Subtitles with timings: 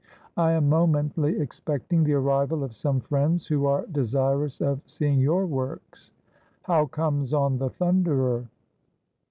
[0.35, 5.45] I am momently expecting the arrival of some friends who are desirous of seeing your
[5.45, 6.11] works.
[6.63, 8.47] How comes on' The Thunderer